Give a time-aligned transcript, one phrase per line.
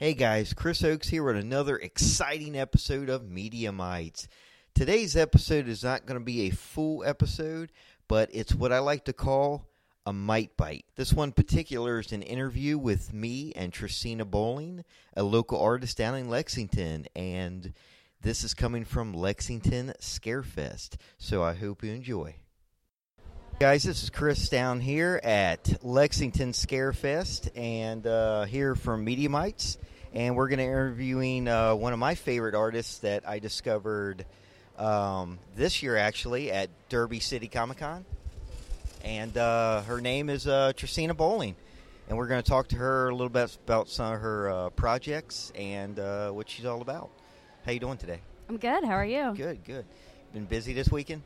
[0.00, 4.28] Hey guys, Chris Oakes here with another exciting episode of Mediumites.
[4.72, 7.72] Today's episode is not going to be a full episode,
[8.06, 9.66] but it's what I like to call
[10.06, 10.84] a mite bite.
[10.94, 14.84] This one particular is an interview with me and Tressina Bowling,
[15.16, 17.74] a local artist down in Lexington, and
[18.22, 20.94] this is coming from Lexington Scarefest.
[21.18, 22.36] So I hope you enjoy.
[23.60, 29.78] Guys, this is Chris down here at Lexington Scarefest and uh, here from Mediumites.
[30.14, 34.24] And we're going to be interviewing uh, one of my favorite artists that I discovered
[34.78, 38.04] um, this year actually at Derby City Comic Con.
[39.02, 41.56] And uh, her name is uh, Tressina Bowling.
[42.08, 44.68] And we're going to talk to her a little bit about some of her uh,
[44.70, 47.10] projects and uh, what she's all about.
[47.66, 48.20] How you doing today?
[48.48, 48.84] I'm good.
[48.84, 49.34] How are you?
[49.36, 49.84] Good, good.
[50.32, 51.22] Been busy this weekend?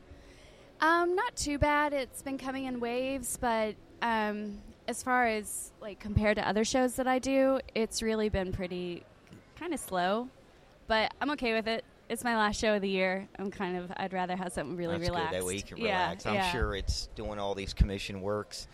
[0.83, 1.93] Um, not too bad.
[1.93, 4.57] It's been coming in waves, but um,
[4.89, 9.03] as far as like compared to other shows that I do, it's really been pretty
[9.57, 10.27] kind of slow.
[10.87, 11.85] But I'm okay with it.
[12.09, 13.29] It's my last show of the year.
[13.39, 15.31] I'm kind of I'd rather have something really That's relaxed.
[15.31, 15.41] Good.
[15.41, 16.25] That way you can yeah, relax.
[16.25, 16.51] I'm yeah.
[16.51, 18.67] sure it's doing all these commission works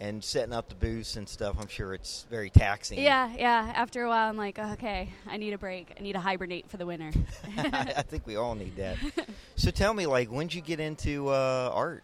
[0.00, 1.56] and setting up the booths and stuff.
[1.60, 2.98] I'm sure it's very taxing.
[2.98, 3.72] Yeah, yeah.
[3.76, 5.94] After a while, I'm like, okay, I need a break.
[5.98, 7.12] I need to hibernate for the winter.
[7.58, 8.96] I think we all need that.
[9.56, 12.02] so tell me, like, when did you get into uh, art?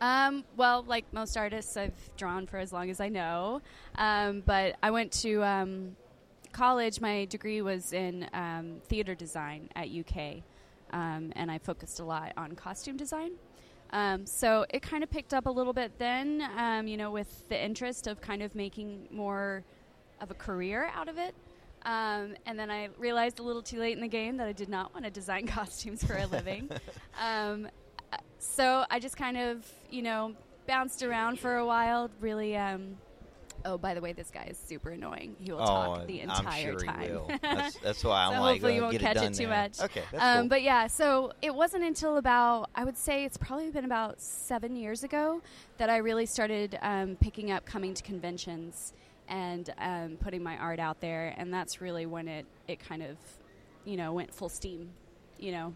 [0.00, 3.62] Um, well, like most artists, I've drawn for as long as I know.
[3.96, 5.96] Um, but I went to um,
[6.52, 7.00] college.
[7.00, 10.44] My degree was in um, theater design at UK,
[10.92, 13.32] um, and I focused a lot on costume design.
[13.90, 17.48] Um, so it kind of picked up a little bit then, um, you know, with
[17.48, 19.64] the interest of kind of making more
[20.20, 21.34] of a career out of it.
[21.82, 24.68] Um, and then I realized a little too late in the game that I did
[24.68, 26.68] not want to design costumes for a living.
[27.20, 27.68] um,
[28.12, 30.34] uh, so I just kind of, you know,
[30.66, 32.10] bounced around for a while.
[32.20, 32.96] Really, um,
[33.64, 35.36] oh, by the way, this guy is super annoying.
[35.38, 37.00] He will oh, talk the I'm entire sure time.
[37.00, 37.30] He will.
[37.42, 39.46] That's, that's why I'm so like, hopefully uh, you won't get catch it, it, too
[39.46, 39.62] now.
[39.62, 39.80] much.
[39.80, 40.48] Okay, that's um, cool.
[40.48, 44.76] But yeah, so it wasn't until about I would say it's probably been about seven
[44.76, 45.40] years ago
[45.78, 48.92] that I really started um, picking up coming to conventions
[49.28, 53.16] and um, putting my art out there, and that's really when it it kind of
[53.84, 54.90] you know went full steam.
[55.38, 55.74] You know,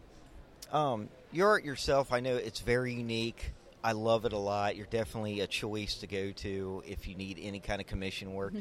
[0.72, 3.52] Um, your art yourself, I know it's very unique.
[3.84, 4.76] I love it a lot.
[4.76, 8.54] You're definitely a choice to go to if you need any kind of commission work.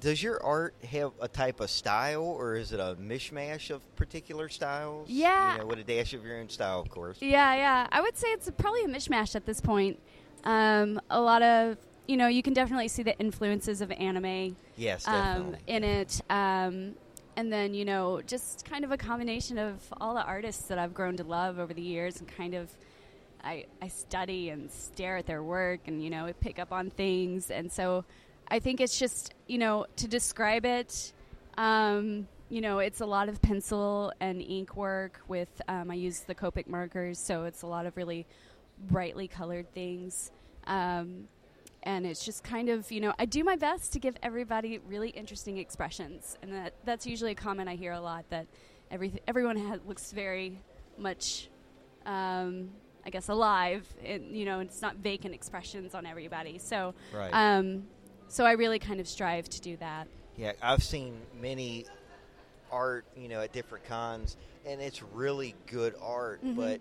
[0.00, 4.48] Does your art have a type of style, or is it a mishmash of particular
[4.48, 5.08] styles?
[5.10, 5.52] Yeah.
[5.52, 7.18] you know, with a dash of your own style, of course.
[7.20, 7.86] Yeah, yeah.
[7.92, 9.98] I would say it's probably a mishmash at this point.
[10.44, 15.06] Um, a lot of, you know, you can definitely see the influences of anime Yes,
[15.06, 15.14] um,
[15.52, 15.58] definitely.
[15.66, 16.20] in it.
[16.30, 16.94] Um,
[17.36, 20.94] and then, you know, just kind of a combination of all the artists that I've
[20.94, 22.70] grown to love over the years and kind of.
[23.44, 27.50] I, I study and stare at their work and, you know, pick up on things.
[27.50, 28.04] And so
[28.48, 31.12] I think it's just, you know, to describe it,
[31.56, 36.20] um, you know, it's a lot of pencil and ink work with, um, I use
[36.20, 38.26] the Copic markers, so it's a lot of really
[38.88, 40.32] brightly colored things.
[40.66, 41.28] Um,
[41.84, 45.10] and it's just kind of, you know, I do my best to give everybody really
[45.10, 46.36] interesting expressions.
[46.42, 48.46] And that, that's usually a comment I hear a lot that
[48.90, 50.58] every, everyone ha- looks very
[50.98, 51.48] much,
[52.04, 52.70] um,
[53.04, 53.86] I guess, alive.
[54.04, 56.58] And, you know, it's not vacant expressions on everybody.
[56.58, 57.30] So, Right.
[57.32, 57.86] um,
[58.28, 60.06] so I really kind of strive to do that.
[60.36, 61.86] Yeah, I've seen many
[62.70, 66.56] art, you know, at different cons, and it's really good art, Mhm.
[66.56, 66.80] but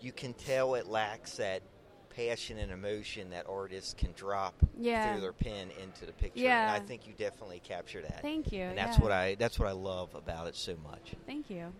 [0.00, 1.62] you can tell it lacks that
[2.08, 5.12] passion and emotion that artists can drop Yeah.
[5.12, 6.40] through their pen into the picture.
[6.40, 6.74] Yeah.
[6.74, 8.20] And I think you definitely capture that.
[8.20, 8.62] Thank you.
[8.62, 9.02] and that's yeah.
[9.04, 11.12] what I that's what I love about it so much.
[11.26, 11.72] Thank you.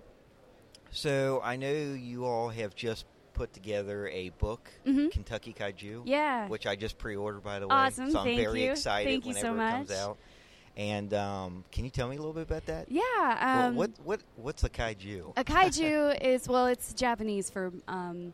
[0.92, 5.10] So I know you all have just put together a book, Mhm.
[5.10, 6.02] Kentucky Kaiju.
[6.04, 6.48] Yeah.
[6.48, 7.74] which I just pre-ordered by the way.
[7.74, 8.70] Awesome, So I'm thank very you.
[8.72, 10.18] excited Thank you whenever so it comes out.
[10.76, 12.86] And um, can you tell me a little bit about that?
[12.90, 13.02] Yeah.
[13.56, 15.32] Well, Um, what what what's a kaiju?
[15.36, 18.32] A kaiju is well, it's Japanese for um,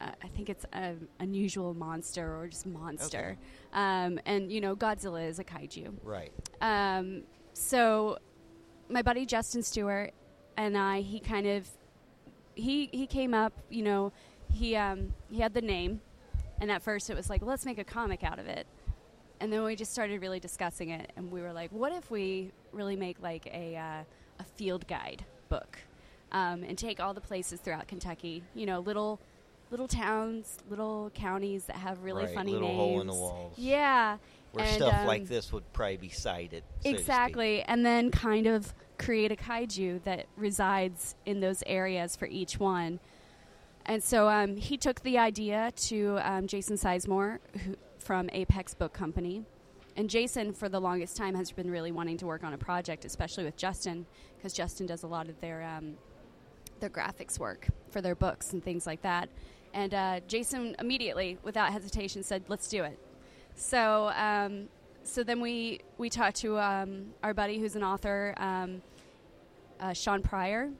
[0.00, 3.36] uh, I think it's an unusual monster or just monster.
[3.72, 5.94] Um, and you know, Godzilla is a kaiju.
[6.04, 6.32] Right.
[6.60, 7.22] Um,
[7.54, 8.18] so
[8.88, 10.12] my buddy Justin Stewart
[10.56, 11.68] and I, he kind of
[12.54, 13.52] he he came up.
[13.68, 14.12] You know,
[14.54, 16.00] he um, he had the name,
[16.60, 18.66] and at first it was like, let's make a comic out of it.
[19.40, 22.50] And then we just started really discussing it, and we were like, what if we
[22.72, 24.04] really make like a uh,
[24.40, 25.78] a field guide book,
[26.32, 29.20] um, and take all the places throughout Kentucky, you know, little
[29.70, 32.34] little towns, little counties that have really right.
[32.34, 32.78] funny Little names.
[32.78, 33.54] hole in the walls.
[33.56, 34.18] Yeah,
[34.52, 36.62] Where and, stuff um, like this would probably be cited.
[36.82, 42.26] so exactly, and then kind of create a kaiju that resides in those areas for
[42.26, 43.00] each one.
[43.86, 48.92] And so um, he took the idea to um, Jason Sizemore who, from Apex Book
[48.92, 49.44] Company,
[49.96, 53.04] and Jason, for the longest time, has been really wanting to work on a project,
[53.04, 55.94] especially with Justin, because Justin does a lot of their um,
[56.80, 59.28] their graphics work for their books and things like that.
[59.72, 62.98] And uh, Jason immediately, without hesitation, said, "Let's do it."
[63.54, 64.68] So, um,
[65.04, 68.82] so then we we talked to um, our buddy who's an author, um,
[69.78, 70.70] uh, Shawn Pryor,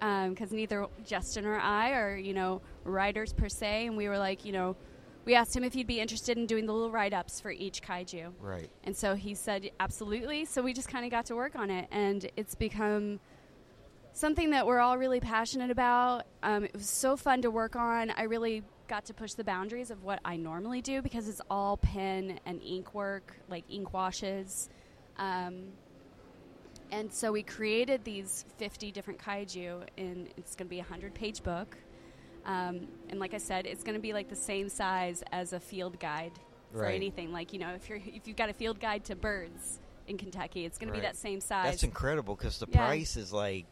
[0.00, 4.44] because neither Justin or I are you know writers per se, and we were like,
[4.44, 4.76] you know,
[5.24, 7.82] we asked him if he'd be interested in doing the little write ups for each
[7.82, 8.32] kaiju.
[8.40, 8.70] Right.
[8.84, 10.44] And so he said absolutely.
[10.44, 13.20] So we just kind of got to work on it, and it's become
[14.12, 16.24] something that we're all really passionate about.
[16.42, 18.10] Um, it was so fun to work on.
[18.10, 21.76] I really got to push the boundaries of what I normally do because it's all
[21.76, 24.68] pen and ink work, like ink washes.
[25.18, 25.72] Um,
[26.90, 31.14] and so we created these 50 different kaiju, and it's going to be a 100
[31.14, 31.76] page book.
[32.44, 35.60] Um, and like I said, it's going to be like the same size as a
[35.60, 36.32] field guide
[36.72, 36.94] for Right.
[36.94, 37.32] anything.
[37.32, 40.64] Like you know, if you're if you've got a field guide to birds in Kentucky,
[40.64, 41.64] it's going to be that same size.
[41.64, 42.86] That's incredible because the Yeah.
[42.86, 43.66] price is like,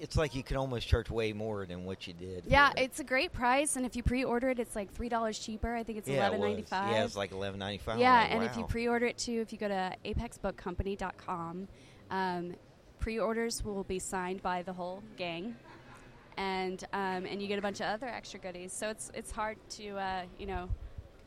[0.00, 2.44] it's like you can almost charge way more than what you did.
[2.46, 2.84] yeah, it.
[2.84, 5.74] it's a great price, and if you pre-order it, it's like three dollars cheaper.
[5.74, 6.92] I think it's eleven ninety five.
[6.92, 7.98] Yeah, it's like eleven ninety five.
[7.98, 11.68] Yeah, and if you pre-order it too, if you go to apexbookcompany.com,
[12.10, 12.54] um,
[12.98, 15.56] pre-orders will be signed by the whole gang,
[16.36, 18.72] and um, and you get a bunch of other extra goodies.
[18.72, 20.68] So it's it's hard to uh, you know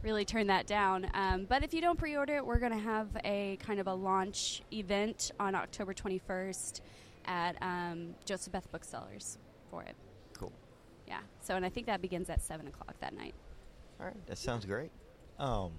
[0.03, 1.09] really turn that down.
[1.13, 3.93] Um, but if you don't pre-order it, we're going to have a kind of a
[3.93, 6.81] launch event on October 21st
[7.27, 9.37] at um, Joseph Beth Booksellers
[9.69, 9.95] for it.
[10.37, 10.51] cool.
[11.07, 11.19] Yeah.
[11.41, 13.33] So and I think that begins at seven o'clock that night.
[13.99, 14.91] All right, that sounds great.
[15.39, 15.71] Um,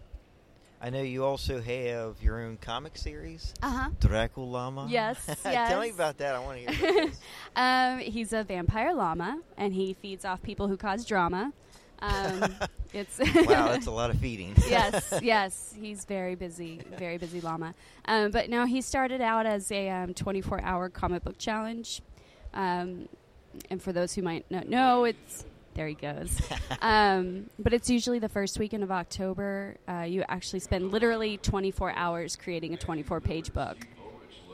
[0.81, 3.91] I know you also have your own comic series, Uh huh.
[4.01, 4.87] Dracula Llama.
[4.91, 6.35] Yes, Tell me about that.
[6.35, 7.11] I want to hear.
[7.57, 11.53] Um, he's a vampire llama, and he feeds off people who cause drama.
[12.01, 12.55] Um,
[12.97, 14.55] it's wow, that's a lot of feeding.
[14.69, 17.75] yes, yes, he's very busy, very busy llama.
[18.07, 22.01] Um, but no, he started out as a um, 24-hour comic book challenge,
[22.55, 23.09] um,
[23.71, 25.45] and for those who might not know, it's
[25.75, 26.41] there he goes.
[26.81, 29.77] um, but it's usually the first weekend of October.
[29.87, 33.77] Uh, you actually spend literally 24 hours creating a 24-page book,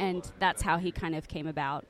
[0.00, 1.86] and that's how he kind of came about.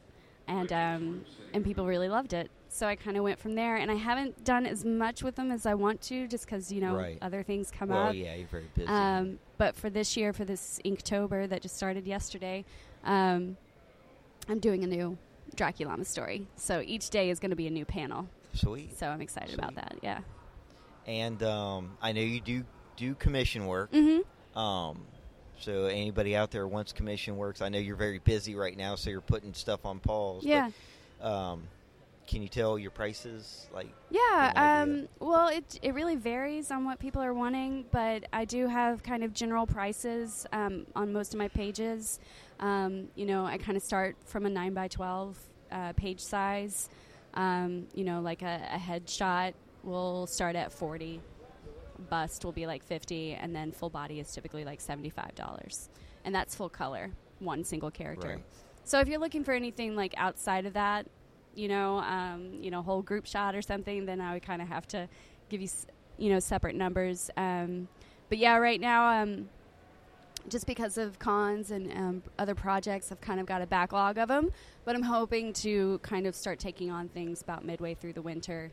[0.49, 1.25] And um,
[1.55, 2.51] and people really loved it.
[2.69, 5.51] So I kind of went from there, and I haven't done as much with them
[5.53, 7.19] as I want to, just because you know Right.
[7.21, 8.15] other things come well, up.
[8.15, 8.89] yeah, you're very busy.
[8.89, 12.65] Um, but for this year, for this Inktober that just started yesterday,
[13.05, 13.57] um,
[14.49, 15.19] I'm doing a new
[15.55, 16.47] Dracula story.
[16.57, 18.29] So each day is going to be a new panel.
[18.55, 18.99] Sweet.
[18.99, 19.97] So I'm excited about that.
[20.03, 20.21] Yeah.
[21.07, 22.65] And um, I know you do
[22.97, 23.93] do commission work.
[23.93, 24.59] Mm-hmm.
[24.59, 25.03] Um,
[25.63, 29.11] so anybody out there wants commission works, I know you're very busy right now, so
[29.11, 30.45] you're putting stuff on pause.
[30.45, 30.71] Yeah.
[31.21, 31.63] But, um,
[32.27, 33.67] can you tell your prices?
[33.75, 34.21] Like, Yeah.
[34.21, 35.03] Get an idea.
[35.03, 39.03] Um, well, it it really varies on what people are wanting, but I do have
[39.03, 42.21] kind of general prices um, on most of my pages.
[42.61, 45.37] Um, you know, I kind of start from a nine by twelve
[45.71, 46.89] uh, page size.
[47.35, 51.21] Um, you know, like a, a headshot will start at forty.
[52.09, 55.89] Bust will be like fifty, and then full body is typically like seventy five dollars,
[56.25, 58.29] and that's full color, one single character.
[58.29, 58.45] Right.
[58.85, 61.07] So if you're looking for anything like outside of that,
[61.55, 64.69] you know, um, you know, whole group shot or something, then I would kind of
[64.69, 65.09] have to
[65.49, 65.87] give you, s-
[66.19, 67.31] you know, separate numbers.
[67.37, 67.89] Um,
[68.29, 69.49] but yeah, right now, um,
[70.49, 74.29] just because of cons and um, other projects, I've kind of got a backlog of
[74.29, 74.51] them.
[74.85, 78.73] But I'm hoping to kind of start taking on things about midway through the winter.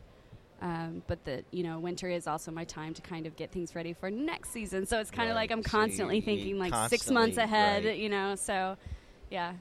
[0.62, 3.74] Um, but the you know winter is also my time to kind of get things
[3.74, 4.84] ready for next season.
[4.86, 5.42] So it's kind of Right.
[5.42, 7.96] like I'm So you- constantly you thinking like six months ahead, right.
[7.96, 8.34] you know.
[8.34, 8.76] So
[9.30, 9.54] yeah,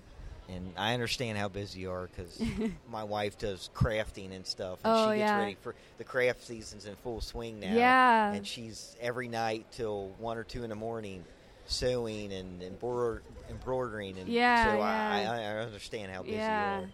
[0.50, 2.41] and I understand how busy you are because
[2.91, 4.79] my wife does crafting and stuff.
[4.84, 5.39] And Oh, she gets yeah.
[5.39, 7.74] ready for the craft season's in full swing now.
[7.74, 8.34] Yeah.
[8.34, 11.24] and she's every night till one or two in the morning
[11.65, 14.84] sewing and embroider- embroidering and Yeah, so yeah.
[14.84, 16.79] I, I, I understand how busy Yeah.
[16.79, 16.89] you are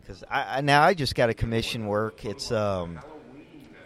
[0.00, 2.98] because I, I now I just got a commission work it's um,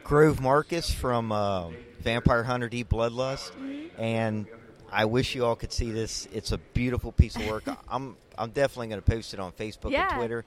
[0.08, 1.68] Grove Markus from uh,
[2.00, 3.52] Vampire Hunter D Bloodlust
[3.98, 4.46] and
[4.90, 8.50] I wish you all could see this it's a beautiful piece of work I'm I'm
[8.50, 10.08] definitely going to post it on Facebook Yeah.
[10.08, 10.44] and Twitter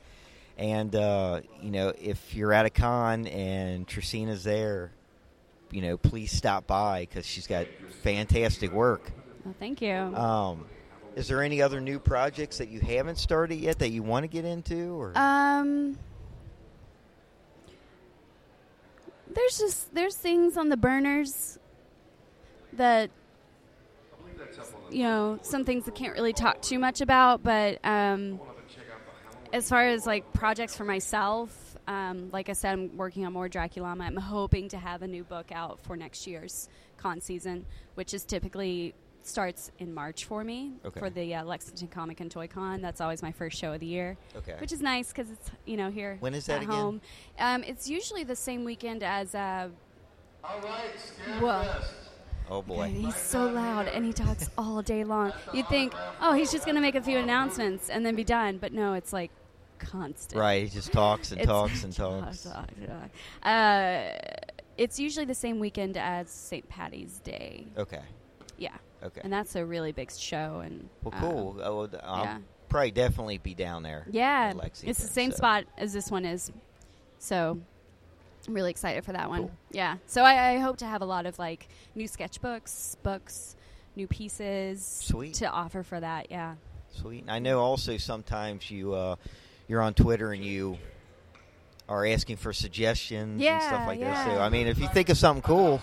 [0.57, 4.91] and uh, you know if you're at a con and Tressina's there
[5.73, 7.65] you know, please stop by because she's got
[8.03, 9.09] fantastic work.
[9.45, 9.93] well, thank you.
[9.93, 10.65] Um,
[11.15, 14.27] is there any other new projects that you haven't started yet that you want to
[14.27, 14.99] get into?
[15.01, 15.97] Or Um,
[19.33, 21.57] there's just there's things on the burners
[22.73, 23.09] that
[24.89, 28.39] you know some things I can't really talk too much about, but um,
[29.53, 33.49] as far as like projects for myself, um, like I said, I'm working on more
[33.49, 33.89] Dracula.
[33.89, 38.23] I'm hoping to have a new book out for next year's con season, which is
[38.23, 38.93] typically
[39.25, 40.99] starts in March for me Okay.
[40.99, 42.81] for the uh, Lexington Comic and Toy Con.
[42.81, 44.55] That's always my first show of the year, Okay.
[44.59, 46.75] which is nice because it's you know here When is that at again?
[46.75, 47.01] home.
[47.39, 49.35] Um, it's usually the same weekend as.
[49.35, 49.69] Uh,
[50.43, 51.61] All right, Scam Whoa.
[51.63, 51.93] Fest.
[52.49, 52.87] oh boy.
[52.89, 55.33] He's so loud and he talks all day long.
[55.53, 58.57] You'd think, oh, he's just going to make a few announcements and then be done.
[58.57, 59.29] But no, it's like
[59.77, 60.39] constant.
[60.39, 60.63] Right.
[60.63, 62.43] He just talks and talks and talks.
[62.43, 63.09] talk, talk, talk.
[63.47, 64.17] Uh,
[64.77, 66.67] it's usually the same weekend as St.
[66.69, 67.67] Patty's Day.
[67.77, 68.01] Okay.
[68.57, 68.75] Yeah.
[69.03, 69.21] Okay.
[69.23, 70.61] And that's a really big show.
[70.63, 71.57] And Well, uh, cool.
[71.63, 72.37] Oh, well, I'll yeah.
[72.69, 74.05] probably definitely be down there.
[74.11, 74.53] yeah.
[74.55, 75.37] Lexington, It's the same so.
[75.37, 76.51] spot as this one is.
[77.19, 77.59] So
[78.47, 79.41] I'm really excited for that one.
[79.41, 79.51] Cool.
[79.71, 79.97] Yeah.
[80.07, 83.55] So I, I hope to have a lot of like new sketchbooks, books,
[83.95, 85.33] new pieces Sweet.
[85.35, 86.31] to offer for that.
[86.31, 86.55] Yeah.
[86.91, 87.21] Sweet.
[87.21, 89.15] And I know also sometimes you uh,
[89.67, 90.77] you're on Twitter and you
[91.89, 94.25] are asking for suggestions and stuff like that.
[94.27, 94.39] So.
[94.41, 95.81] I mean, if you think of something cool,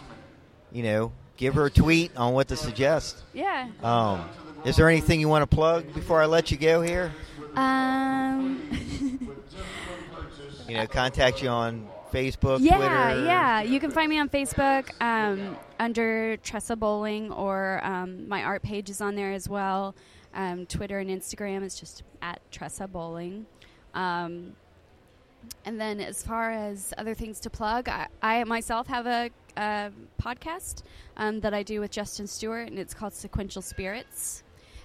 [0.72, 3.22] you know, give her a tweet on what to suggest.
[3.32, 3.68] Yeah.
[3.82, 4.28] Um,
[4.66, 7.10] is there anything you want to plug before I let you go here?
[7.54, 8.60] Um,
[10.68, 13.24] You know, contact you on Facebook, yeah, Twitter.
[13.24, 13.62] yeah.
[13.62, 18.90] You can find me on Facebook um, under Tressa Bowling, or um, my art page
[18.90, 19.94] is on there as well.
[20.34, 23.46] Um, Twitter and Instagram is just at Tressa Bowling.
[25.64, 29.90] And then, as far as other things to plug, I, I myself have a, a
[30.20, 30.82] podcast
[31.16, 34.42] um, that I do with Justin Stewart, and it's called Sequential Spirits.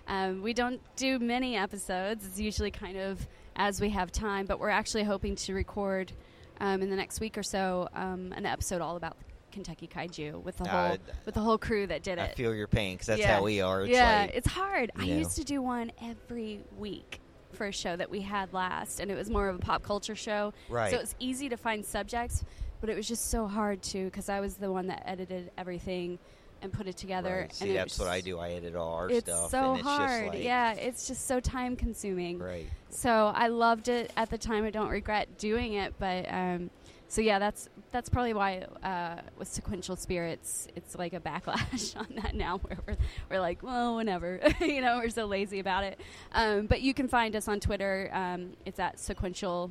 [0.07, 2.25] Um, we don't do many episodes.
[2.25, 6.11] It's usually kind of as we have time, but we're actually hoping to record
[6.59, 9.15] um, in the next week or so um, an episode all about
[9.51, 12.31] Kentucky Kaiju with the Uh, whole with the whole crew that did it.
[12.31, 13.35] I feel your pain because that's Yeah.
[13.37, 13.83] how we are.
[13.83, 14.91] It's yeah, like, it's hard.
[14.95, 15.17] I know.
[15.17, 17.19] used to do one every week
[17.53, 20.15] for a show that we had last, and it was more of a pop culture
[20.15, 20.53] show.
[20.69, 20.91] Right.
[20.91, 22.43] So it's easy to find subjects,
[22.81, 26.19] but it was just so hard to because I was the one that edited everything
[26.61, 27.41] and put it together.
[27.41, 27.53] right.
[27.53, 28.39] See, that's what I do.
[28.39, 29.51] I edit all our It's stuff.
[29.51, 30.21] so and it's hard.
[30.23, 32.39] Just like, yeah, it's just so time consuming.
[32.39, 32.67] Right.
[32.89, 34.63] So I loved it at the time.
[34.63, 36.69] I don't regret doing it, but um,
[37.13, 42.07] so yeah, that's that's probably why uh, with sequential spirits, it's like a backlash on
[42.23, 42.97] that now, where we're,
[43.29, 45.99] we're like, well, whenever, you know, we're so lazy about it.
[46.31, 48.09] Um, but you can find us on Twitter.
[48.11, 49.69] Um, it's at sequential.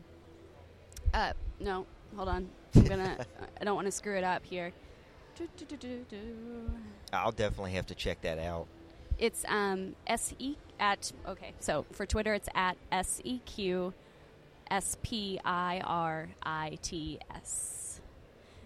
[1.12, 1.84] Uh, no,
[2.14, 2.48] hold on.
[2.76, 3.26] I'm gonna.
[3.60, 4.72] I don't want to screw it up here.
[7.12, 8.68] I'll definitely have to check that out.
[9.18, 11.54] It's um, se at okay.
[11.58, 13.92] So for Twitter, it's at seq
[14.72, 18.00] s p i r i t s,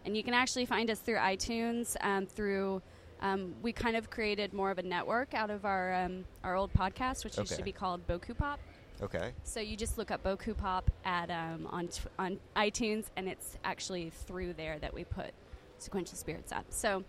[0.04, 1.96] and you can actually find us through iTunes.
[2.00, 2.80] Um, through
[3.20, 6.72] um, we kind of created more of a network out of our um, our old
[6.72, 8.60] podcast, which used to be called Boku Pop.
[9.02, 9.32] Okay.
[9.42, 13.58] So you just look up Boku Pop at um, on t- on iTunes, and it's
[13.64, 15.32] actually through there that we put
[15.78, 16.66] Sequential Spirits up.
[16.70, 17.02] So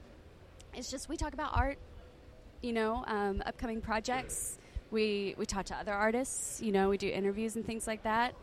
[0.74, 1.78] it's just we talk about art,
[2.62, 4.58] you know, um, upcoming projects.
[4.90, 8.34] We we talk to other artists, you know, we do interviews and things like that.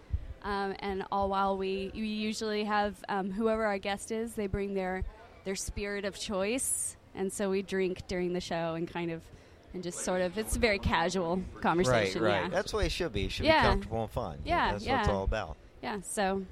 [0.45, 4.75] Um, and all while we, we usually have um, whoever our guest is, they bring
[4.75, 5.03] their
[5.45, 9.23] their spirit of choice, and so we drink during the show and kind of
[9.73, 12.23] and just sort of it's a very casual conversation.
[12.23, 12.43] right.
[12.45, 12.49] Yeah.
[12.49, 13.25] That's the way it should be.
[13.25, 13.63] It should Yeah.
[13.63, 14.39] be comfortable and fun.
[14.45, 15.57] Yeah, That's what it's all about.
[15.83, 16.43] Yeah, so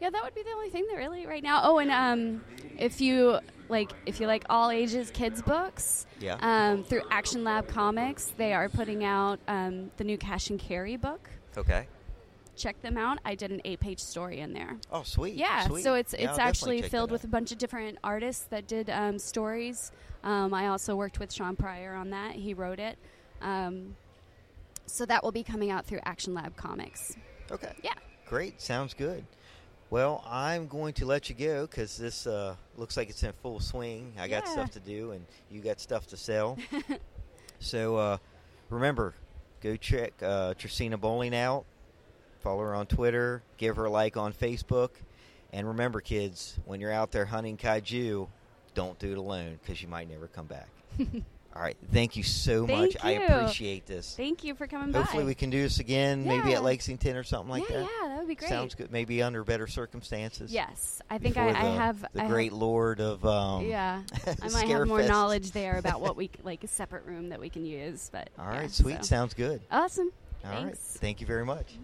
[0.00, 1.60] yeah, that would be the only thing that really right now.
[1.64, 2.44] Oh, and um,
[2.78, 3.38] if you
[3.68, 6.36] like, if you like all ages kids books, Yeah.
[6.40, 10.96] um, through Action Lab Comics, they are putting out um, the new Cash and Carry
[10.96, 11.28] book.
[11.56, 11.86] Okay.
[12.58, 13.18] Check them out.
[13.24, 14.76] I did an eight-page story in there.
[14.90, 15.34] Oh, sweet.
[15.34, 15.84] Yeah, sweet.
[15.84, 18.90] so it's Yeah, it's I'll actually filled with a bunch of different artists that did
[18.90, 19.92] um, stories.
[20.24, 22.32] Um, I also worked with Shawn Pryor on that.
[22.32, 22.98] He wrote it.
[23.40, 23.96] Um,
[24.86, 27.16] so that will be coming out through Action Lab Comics.
[27.50, 27.72] Okay.
[27.82, 27.94] Yeah.
[28.26, 28.60] Great.
[28.60, 29.24] Sounds good.
[29.90, 33.58] Well, I'm going to let you go because this uh, looks like it's in full
[33.58, 34.12] swing.
[34.18, 36.58] I got stuff to do, and you got stuff to sell.
[37.58, 38.18] so uh,
[38.68, 39.14] remember,
[39.62, 41.64] go check uh, Tressina Bowling out.
[42.40, 43.42] Follow her on Twitter.
[43.56, 44.90] Give her a like on Facebook.
[45.52, 48.28] And remember, kids, when you're out there hunting kaiju,
[48.74, 50.68] don't do it alone because you might never come back.
[51.56, 51.76] All right.
[51.92, 53.04] Thank you so Thank much.
[53.04, 54.14] I appreciate this.
[54.16, 57.50] Thank you for coming Hopefully, we can do this again, maybe at Lexington or something
[57.50, 57.88] like yeah, that.
[58.00, 58.48] yeah, that would be great.
[58.48, 58.92] Sounds good.
[58.92, 60.52] Maybe under better circumstances.
[60.52, 62.06] Yes, I think I, before I have.
[62.12, 64.02] the I great Have, lord of um, yeah,
[64.42, 67.48] I might have more knowledge there about what we like a separate room that we
[67.48, 68.08] can use.
[68.12, 68.98] But All yeah, right, sweet.
[68.98, 69.02] so.
[69.02, 69.60] Sounds good.
[69.70, 70.12] Awesome.
[70.44, 70.62] All right.
[70.62, 70.78] Thanks.
[71.00, 71.74] Thank you very much.